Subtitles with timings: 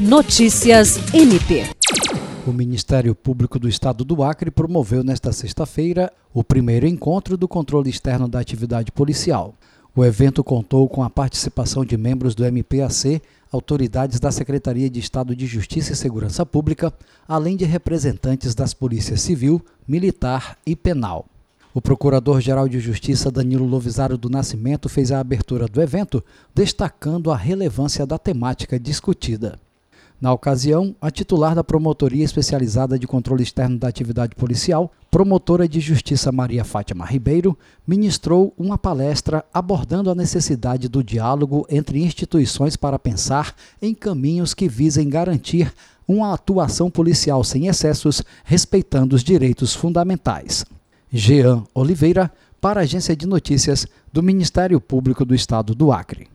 [0.00, 1.66] Notícias MP.
[2.46, 7.90] O Ministério Público do Estado do Acre promoveu nesta sexta-feira o primeiro encontro do controle
[7.90, 9.54] externo da atividade policial.
[9.94, 13.20] O evento contou com a participação de membros do MPAC,
[13.52, 16.94] autoridades da Secretaria de Estado de Justiça e Segurança Pública,
[17.28, 21.26] além de representantes das polícias civil, militar e penal.
[21.74, 26.24] O Procurador-Geral de Justiça Danilo Lovisaro do Nascimento fez a abertura do evento,
[26.54, 29.58] destacando a relevância da temática discutida.
[30.20, 35.80] Na ocasião, a titular da Promotoria Especializada de Controle Externo da Atividade Policial, promotora de
[35.80, 37.56] Justiça Maria Fátima Ribeiro,
[37.86, 44.68] ministrou uma palestra abordando a necessidade do diálogo entre instituições para pensar em caminhos que
[44.68, 45.72] visem garantir
[46.06, 50.66] uma atuação policial sem excessos, respeitando os direitos fundamentais.
[51.10, 52.30] Jean Oliveira,
[52.60, 56.28] para a Agência de Notícias do Ministério Público do Estado do Acre.